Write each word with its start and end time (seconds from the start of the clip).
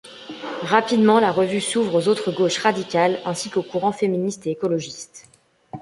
Rapidement, 0.63 1.19
la 1.19 1.31
revue 1.31 1.61
s’ouvre 1.61 1.93
aux 2.01 2.07
autres 2.07 2.31
gauches 2.31 2.57
radicales 2.57 3.19
ainsi 3.23 3.51
qu'aux 3.51 3.61
courants 3.61 3.91
féministes 3.91 4.47
et 4.47 4.51
écologistes. 4.53 5.29